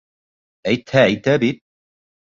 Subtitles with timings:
[0.71, 1.63] Әйтһә, әйтә бит!